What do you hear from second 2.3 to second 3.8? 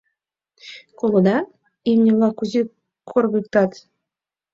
кузе коргыктат?